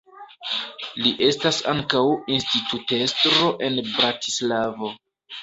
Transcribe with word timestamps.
Li 1.03 1.11
estas 1.27 1.59
ankaŭ 1.73 2.01
institutestro 2.39 3.53
en 3.69 3.79
Bratislavo. 3.93 4.93